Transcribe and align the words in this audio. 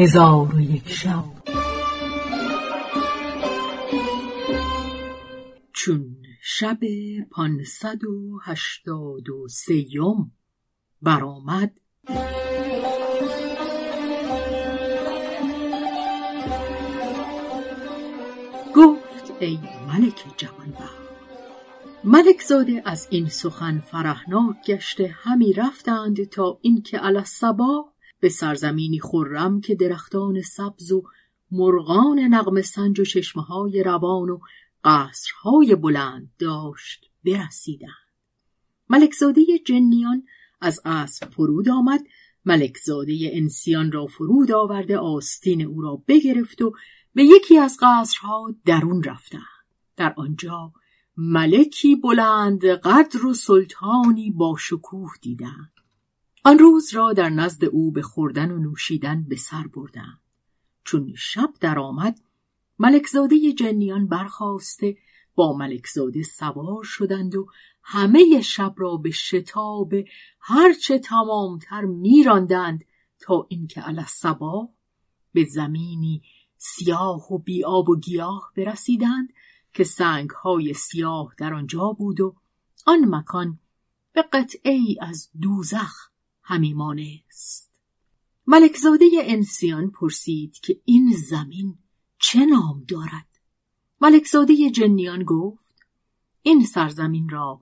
هزار 0.00 0.54
و 0.54 0.60
یک 0.60 0.88
شب. 0.88 1.24
چون 5.72 6.16
شب 6.42 6.78
پانصد 7.30 8.04
و 8.04 8.38
هشتاد 8.44 9.30
و 9.30 9.48
سیم 9.48 10.32
برآمد 11.02 11.72
گفت 18.76 19.32
ای 19.40 19.58
ملک 19.88 20.24
جوانبخت 20.36 21.08
ملک 22.04 22.42
زاده 22.42 22.82
از 22.84 23.08
این 23.10 23.28
سخن 23.28 23.80
فرهناک 23.80 24.66
گشته 24.66 25.14
همی 25.22 25.52
رفتند 25.52 26.24
تا 26.24 26.58
اینکه 26.62 27.04
الصباح 27.04 27.97
به 28.20 28.28
سرزمینی 28.28 29.00
خرم 29.00 29.60
که 29.60 29.74
درختان 29.74 30.42
سبز 30.42 30.92
و 30.92 31.02
مرغان 31.50 32.18
نغم 32.18 32.62
سنج 32.62 33.00
و 33.00 33.04
چشمه 33.04 33.42
های 33.42 33.82
روان 33.82 34.30
و 34.30 34.38
قصرهای 34.84 35.74
بلند 35.74 36.30
داشت 36.38 37.10
برسیدند. 37.24 37.90
ملکزاده 38.88 39.42
جنیان 39.66 40.22
از 40.60 40.80
اسب 40.84 41.30
فرود 41.30 41.68
آمد. 41.68 42.00
ملکزاده 42.44 43.30
انسیان 43.32 43.92
را 43.92 44.06
فرود 44.06 44.52
آورده 44.52 44.98
آستین 44.98 45.62
او 45.66 45.80
را 45.80 46.02
بگرفت 46.08 46.62
و 46.62 46.72
به 47.14 47.24
یکی 47.24 47.58
از 47.58 47.78
قصرها 47.82 48.54
درون 48.64 49.02
رفتند. 49.02 49.42
در 49.96 50.14
آنجا 50.16 50.72
ملکی 51.16 51.96
بلند 51.96 52.64
قدر 52.64 53.26
و 53.26 53.34
سلطانی 53.34 54.30
با 54.30 54.56
شکوه 54.58 55.10
دیدند. 55.22 55.72
آن 56.48 56.58
روز 56.58 56.94
را 56.94 57.12
در 57.12 57.28
نزد 57.28 57.64
او 57.64 57.90
به 57.92 58.02
خوردن 58.02 58.50
و 58.50 58.58
نوشیدن 58.58 59.22
به 59.22 59.36
سر 59.36 59.66
بردند 59.66 60.20
چون 60.84 61.14
شب 61.16 61.54
درآمد 61.60 62.20
ملکزاده 62.78 63.52
جنیان 63.52 64.06
برخواسته 64.06 64.96
با 65.34 65.56
ملکزاده 65.56 66.22
سوار 66.22 66.84
شدند 66.84 67.34
و 67.34 67.46
همه 67.82 68.40
شب 68.40 68.74
را 68.76 68.96
به 68.96 69.10
شتاب 69.10 69.94
هرچه 70.40 70.98
تمامتر 70.98 71.80
میراندند 71.80 72.84
تا 73.20 73.46
اینکه 73.48 73.88
الصبا 73.88 74.68
به 75.32 75.44
زمینی 75.44 76.22
سیاه 76.56 77.32
و 77.32 77.38
بی 77.38 77.64
آب 77.64 77.88
و 77.88 77.96
گیاه 77.96 78.52
برسیدند 78.56 79.32
که 79.72 79.84
سنگ 79.84 80.30
های 80.30 80.74
سیاه 80.74 81.34
در 81.38 81.54
آنجا 81.54 81.92
بود 81.92 82.20
و 82.20 82.36
آن 82.86 83.14
مکان 83.14 83.58
به 84.12 84.22
قطعه 84.22 84.80
از 85.00 85.30
دوزخ 85.40 86.08
همی 86.50 86.74
مانست 86.74 87.80
ملکزاده 88.46 89.06
انسیان 89.22 89.90
پرسید 89.90 90.60
که 90.60 90.80
این 90.84 91.16
زمین 91.30 91.78
چه 92.18 92.46
نام 92.46 92.84
دارد؟ 92.88 93.26
ملکزاده 94.00 94.70
جنیان 94.70 95.24
گفت 95.24 95.74
این 96.42 96.64
سرزمین 96.64 97.28
را 97.28 97.60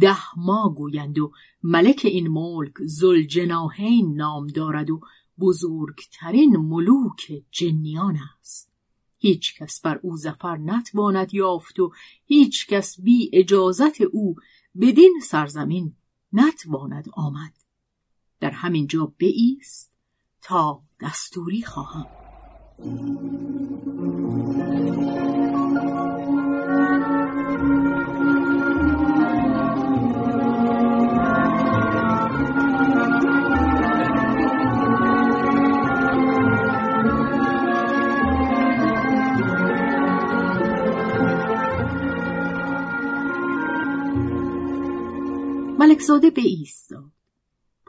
ده 0.00 0.38
ما 0.38 0.74
گویند 0.76 1.18
و 1.18 1.32
ملک 1.62 2.00
این 2.04 2.28
ملک 2.28 2.72
زلجناهین 2.80 4.14
نام 4.14 4.46
دارد 4.46 4.90
و 4.90 5.00
بزرگترین 5.38 6.56
ملوک 6.56 7.42
جنیان 7.50 8.18
است. 8.40 8.72
هیچ 9.18 9.58
کس 9.58 9.80
بر 9.80 10.00
او 10.02 10.16
زفر 10.16 10.56
نتواند 10.56 11.34
یافت 11.34 11.80
و 11.80 11.92
هیچ 12.24 12.66
کس 12.66 13.00
بی 13.00 13.30
اجازت 13.32 14.00
او 14.00 14.36
بدین 14.80 15.20
سرزمین 15.22 15.94
نتواند 16.32 17.08
آمد. 17.12 17.61
در 18.42 18.50
همین 18.50 18.86
جا 18.86 19.12
بایست 19.20 19.92
تا 20.40 20.82
دستوری 21.00 21.62
خواهم. 21.62 22.06
ملکزاده 45.78 46.30
به 46.30 46.42
ایستاد 46.42 47.21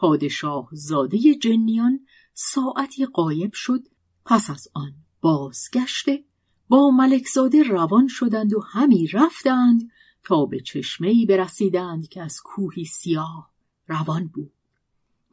پادشاه 0.03 0.69
زاده 0.71 1.35
جنیان 1.35 2.05
ساعتی 2.33 3.05
قایب 3.05 3.53
شد. 3.53 3.87
پس 4.25 4.49
از 4.49 4.67
آن 4.73 4.93
بازگشته 5.21 6.23
با 6.67 6.91
ملکزاده 6.91 7.63
روان 7.63 8.07
شدند 8.07 8.53
و 8.53 8.59
همی 8.59 9.07
رفتند 9.07 9.91
تا 10.23 10.45
به 10.45 10.59
چشمهای 10.59 11.25
برسیدند 11.25 12.07
که 12.07 12.21
از 12.21 12.39
کوهی 12.43 12.85
سیاه 12.85 13.51
روان 13.87 14.27
بود. 14.27 14.51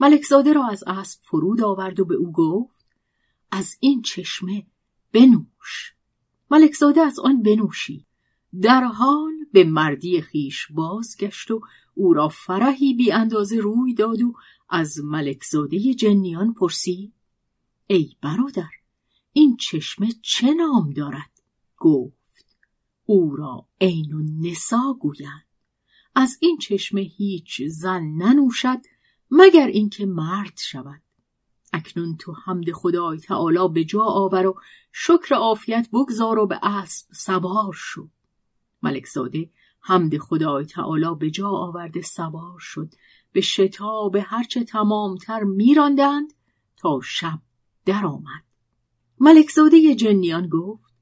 ملکزاده 0.00 0.52
را 0.52 0.66
از 0.66 0.84
اسب 0.86 1.20
فرود 1.22 1.62
آورد 1.62 2.00
و 2.00 2.04
به 2.04 2.14
او 2.14 2.32
گفت 2.32 2.86
از 3.50 3.76
این 3.80 4.02
چشمه 4.02 4.66
بنوش. 5.12 5.94
ملکزاده 6.50 7.00
از 7.00 7.18
آن 7.18 7.42
بنوشید. 7.42 8.06
در 8.62 8.84
حال 8.84 9.32
به 9.52 9.64
مردی 9.64 10.20
خیش 10.20 10.66
بازگشت 10.70 11.50
و 11.50 11.60
او 12.00 12.12
را 12.12 12.28
فرحی 12.28 12.94
بی 12.94 13.12
اندازه 13.12 13.56
روی 13.56 13.94
داد 13.94 14.22
و 14.22 14.32
از 14.68 15.00
ملکزاده 15.04 15.94
جنیان 15.94 16.54
پرسید 16.54 17.12
ای 17.86 18.16
برادر 18.22 18.70
این 19.32 19.56
چشمه 19.56 20.08
چه 20.22 20.54
نام 20.54 20.90
دارد؟ 20.90 21.30
گفت 21.76 22.46
او 23.04 23.36
را 23.36 23.66
عین 23.80 24.12
و 24.12 24.22
نسا 24.48 24.96
گویند. 25.00 25.46
از 26.14 26.38
این 26.40 26.58
چشمه 26.58 27.00
هیچ 27.00 27.62
زن 27.62 28.02
ننوشد 28.02 28.80
مگر 29.30 29.66
اینکه 29.66 30.06
مرد 30.06 30.58
شود. 30.58 31.02
اکنون 31.72 32.16
تو 32.16 32.34
حمد 32.44 32.72
خدای 32.72 33.18
تعالی 33.18 33.68
به 33.74 33.84
جا 33.84 34.02
آور 34.02 34.46
و 34.46 34.60
شکر 34.92 35.34
عافیت 35.34 35.88
بگذار 35.92 36.38
و 36.38 36.46
به 36.46 36.58
اسب 36.62 37.06
سوار 37.12 37.72
شو. 37.74 38.08
ملکزاده 38.82 39.50
حمد 39.80 40.18
خدای 40.18 40.64
تعالی 40.64 41.14
به 41.18 41.30
جا 41.30 41.48
آورده 41.48 42.02
سوار 42.02 42.58
شد. 42.58 42.94
به 43.32 43.40
شتاب 43.40 44.16
هرچه 44.16 44.64
تمامتر 44.64 45.42
میراندند 45.42 46.32
تا 46.76 47.00
شب 47.04 47.38
درآمد. 47.84 48.44
ملکزاده 49.20 49.94
جنیان 49.94 50.48
گفت 50.48 50.94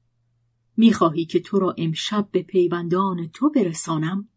می‌خواهی 0.77 1.25
که 1.25 1.39
تو 1.39 1.59
را 1.59 1.75
امشب 1.77 2.29
به 2.31 2.43
پیوندان 2.43 3.27
تو 3.27 3.49
برسانم؟ 3.49 4.29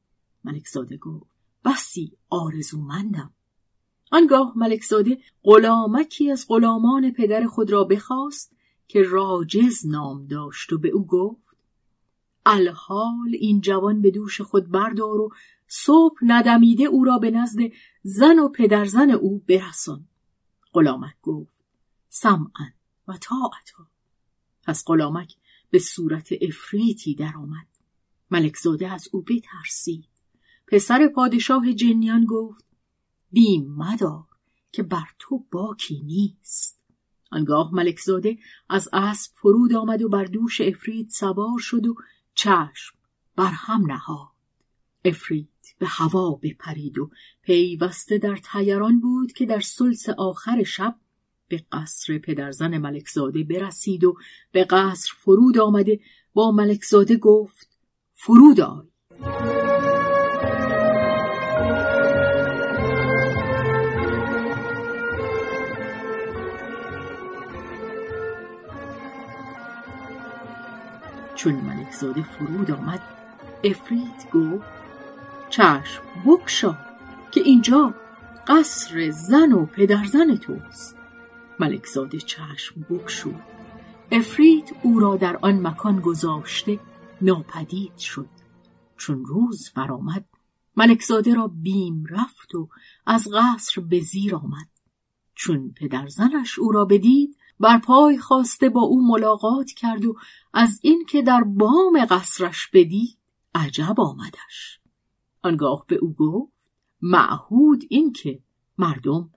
ملکزاده 0.44 0.97
گفت 0.97 1.30
بسی 1.64 2.16
آرزومندم. 2.30 3.34
آنگاه 4.12 4.53
ملکزاده 4.56 5.19
غلامکی 5.42 6.30
از 6.30 6.47
غلامان 6.48 7.10
پدر 7.12 7.47
خود 7.47 7.70
را 7.70 7.84
بخواست 7.84 8.53
که 8.88 9.03
راجز 9.03 9.86
نام 9.86 10.26
داشت 10.26 10.72
و 10.72 10.78
به 10.78 10.88
او 10.88 11.06
گفت 11.06 11.52
الحال 12.47 13.34
این 13.41 13.60
جوان 13.60 14.03
به 14.03 14.10
دوش 14.10 14.41
خود 14.41 14.70
بردار 14.70 15.20
و 15.20 15.32
صبح 15.69 16.19
ندمیده 16.22 16.84
او 16.84 17.04
را 17.04 17.19
به 17.19 17.30
نزد 17.30 17.58
زن 18.03 18.38
و 18.38 18.48
پدرزن 18.48 19.10
او 19.10 19.38
برسان. 19.48 20.04
غلامک 20.72 21.14
گفت 21.22 21.64
سمعا 22.08 22.66
و 23.08 23.12
طاعتا. 23.12 23.86
پس 24.62 24.84
غلامک 24.86 25.34
به 25.70 25.78
صورت 25.78 26.28
افریتی 26.42 27.14
درآمد. 27.14 27.66
ملکزاده 28.30 28.92
از 28.92 29.09
او 29.12 29.22
بترسید. 29.22 30.09
پسر 30.66 31.09
پادشاه 31.09 31.72
جنیان 31.72 32.24
گفت 32.24 32.64
بیم 33.32 33.74
مدار 33.74 34.24
که 34.72 34.83
بر 34.83 35.06
تو 35.18 35.45
باکی 35.50 36.03
نیست. 36.03 36.80
آنگاه 37.33 37.74
ملکزاده 37.74 38.38
از 38.68 38.88
اسب 38.92 39.33
فرود 39.34 39.74
آمد 39.74 40.03
و 40.03 40.09
بر 40.09 40.24
دوش 40.24 40.60
افرید 40.60 41.09
سوار 41.09 41.59
شد 41.59 41.86
و 41.86 41.95
چشم 42.34 42.97
بر 43.37 43.51
هم 43.53 43.87
نهاد. 43.87 44.29
افرید 45.05 45.49
به 45.79 45.87
هوا 45.87 46.31
بپرید 46.43 46.99
و 46.99 47.11
پیوسته 47.43 48.19
در 48.19 48.39
تیران 48.53 49.01
بود 49.01 49.33
که 49.33 49.47
در 49.47 49.61
سلس 49.61 50.09
آخر 50.09 50.63
شب 50.63 50.97
به 51.49 51.65
قصر 51.73 52.19
پدرزن 52.19 52.79
ملکزاده 52.79 53.45
برسید 53.45 54.05
و 54.05 54.17
به 54.53 54.65
قصر 54.65 55.13
فرود 55.19 55.59
آمده. 55.59 56.01
با 56.34 56.51
ملکزاده 56.51 57.17
گفت 57.17 57.79
فرود 58.15 58.61
آی. 58.61 59.52
چون 71.34 71.55
ملکزاده 71.55 72.23
فرود 72.23 72.71
آمد 72.71 73.01
افرید 73.65 74.31
گفت 74.34 74.65
چشم 75.51 76.03
بکشا 76.27 76.77
که 77.31 77.41
اینجا 77.41 77.95
قصر 78.47 79.11
زن 79.11 79.53
و 79.53 79.67
پدرزن 79.67 80.37
توست. 80.37 80.97
ملکزاده 81.61 82.19
چشم 82.19 82.87
بکشود 82.91 83.43
افرید 84.13 84.77
او 84.83 85.01
را 85.01 85.17
در 85.17 85.39
آن 85.43 85.67
مکان 85.67 86.01
گذاشته 86.01 86.81
ناپدید 87.21 87.99
شد. 87.99 88.29
چون 88.97 89.25
روز 89.25 89.71
برآمد 89.77 90.25
ملکزاده 90.77 91.34
را 91.34 91.47
بیم 91.49 92.07
رفت 92.11 92.55
و 92.55 92.69
از 93.07 93.29
قصر 93.34 93.81
به 93.81 94.01
زیر 94.01 94.37
آمد. 94.37 94.69
چون 95.44 95.72
پدرزنش 95.77 96.59
او 96.59 96.72
را 96.72 96.84
بدید 96.84 97.36
بر 97.60 97.78
پای 97.78 98.18
خواسته 98.18 98.68
با 98.68 98.80
او 98.80 99.09
ملاقات 99.09 99.71
کرد 99.71 100.04
و 100.04 100.16
از 100.53 100.80
اینکه 100.83 101.22
در 101.22 101.44
بام 101.44 102.04
قصرش 102.04 102.68
بدید 102.72 103.18
عجب 103.54 104.00
آمدش. 104.00 104.80
آنگاه 105.42 105.84
به 105.86 105.97
او 105.97 106.15
گفت 106.15 106.53
معهود 107.00 107.84
اینکه 107.89 108.42
مردم 108.78 109.30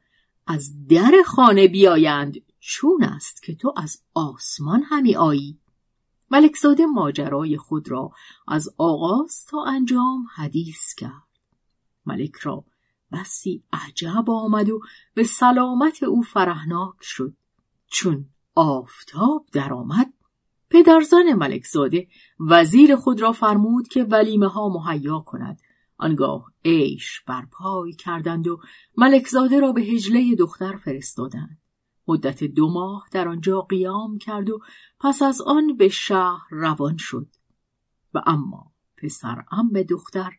از 0.47 0.87
در 0.87 1.13
خانه 1.25 1.67
بیایند 1.67 2.35
چون 2.59 3.03
است 3.03 3.43
که 3.43 3.55
تو 3.55 3.73
از 3.77 4.01
آسمان 4.13 4.83
همی 4.83 5.15
آیی. 5.15 5.59
ملکزاده 6.31 6.85
ماجرای 6.85 7.57
خود 7.57 7.91
را 7.91 8.11
از 8.47 8.69
آغاز 8.77 9.45
تا 9.45 9.63
انجام 9.63 10.27
حدیث 10.35 10.93
کرد. 10.97 11.39
ملک 12.05 12.35
را 12.35 12.65
بسی 13.11 13.63
عجب 13.73 14.29
آمد 14.29 14.69
و 14.69 14.79
به 15.13 15.23
سلامت 15.23 16.03
او 16.03 16.21
فرهناک 16.21 16.95
شد. 17.01 17.33
چون 17.87 18.25
آفتاب 18.55 19.45
درآمد 19.51 20.13
پدرزن 20.69 21.33
ملکزاده 21.33 22.07
وزیر 22.39 22.95
خود 22.95 23.21
را 23.21 23.31
فرمود 23.31 23.87
که 23.87 24.03
ولیمه 24.03 24.47
ها 24.47 24.69
مهیا 24.69 25.19
کند. 25.19 25.61
آنگاه 25.97 26.51
عیش 26.65 27.21
برپای 27.27 27.93
کردند 27.93 28.47
و 28.47 28.59
ملکزاده 28.97 29.59
را 29.59 29.71
به 29.71 29.81
هجله 29.81 30.35
دختر 30.35 30.75
فرستادند. 30.75 31.61
مدت 32.07 32.43
دو 32.43 32.69
ماه 32.69 33.07
در 33.11 33.27
آنجا 33.27 33.61
قیام 33.61 34.17
کرد 34.17 34.49
و 34.49 34.59
پس 34.99 35.21
از 35.21 35.41
آن 35.41 35.77
به 35.77 35.89
شهر 35.89 36.47
روان 36.49 36.97
شد. 36.97 37.27
و 38.13 38.21
اما 38.25 38.71
پسر 38.97 39.43
ام 39.51 39.81
دختر 39.89 40.31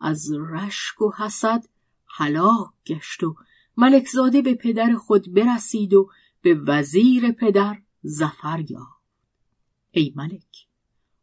از 0.00 0.32
رشک 0.32 1.02
و 1.02 1.12
حسد 1.18 1.64
هلاک 2.14 2.70
گشت 2.86 3.22
و 3.22 3.36
ملکزاده 3.76 4.42
به 4.42 4.54
پدر 4.54 4.94
خود 4.96 5.34
برسید 5.34 5.94
و 5.94 6.10
به 6.42 6.54
وزیر 6.54 7.32
پدر 7.32 7.82
زفر 8.02 8.64
یافت. 8.70 9.02
ای 9.90 10.12
ملک 10.16 10.66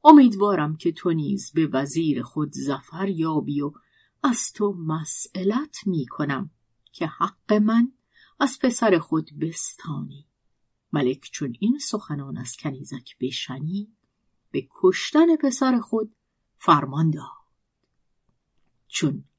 امیدوارم 0.03 0.75
که 0.75 0.91
تو 0.91 1.13
نیز 1.13 1.51
به 1.51 1.67
وزیر 1.67 2.21
خود 2.23 2.51
زفر 2.51 3.09
یابی 3.09 3.61
و 3.61 3.71
از 4.23 4.53
تو 4.53 4.73
مسئلت 4.73 5.77
می 5.85 6.05
کنم 6.05 6.49
که 6.91 7.07
حق 7.07 7.53
من 7.53 7.91
از 8.39 8.59
پسر 8.61 8.99
خود 8.99 9.29
بستانی. 9.39 10.25
ملک 10.93 11.29
چون 11.31 11.55
این 11.59 11.79
سخنان 11.79 12.37
از 12.37 12.55
کنیزک 12.57 13.17
بشنید 13.21 13.97
به 14.51 14.67
کشتن 14.81 15.35
پسر 15.35 15.79
خود 15.79 16.15
فرمان 16.57 17.09
داد. 17.09 17.25
چون 18.87 19.23